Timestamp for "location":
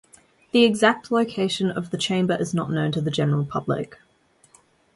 1.11-1.69